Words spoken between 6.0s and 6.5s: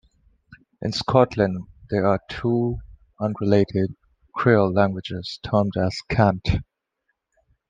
"cant".